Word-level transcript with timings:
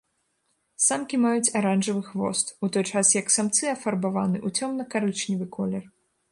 Самкі 0.85 1.19
маюць 1.25 1.53
аранжавы 1.59 2.01
хвост, 2.07 2.47
у 2.67 2.71
той 2.77 2.85
час 2.91 3.13
як 3.21 3.27
самцы 3.37 3.63
афарбаваны 3.75 4.37
ў 4.47 4.67
цёмна-карычневы 4.69 5.45
колер. 5.59 5.83